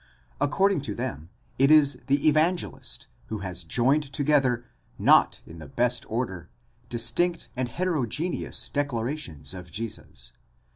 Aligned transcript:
According 0.39 0.81
to 0.89 0.95
them, 0.95 1.29
it 1.59 1.69
is 1.69 2.01
the 2.07 2.27
Evangelist 2.27 3.05
who 3.27 3.37
has 3.45 3.63
joined 3.63 4.11
together, 4.11 4.65
not 4.97 5.41
in 5.45 5.59
the 5.59 5.67
best 5.67 6.07
order, 6.09 6.49
distinct 6.89 7.49
and 7.55 7.69
heterogeneous 7.69 8.67
declarations 8.69 9.53
of 9.53 9.69
Jesus. 9.69 10.31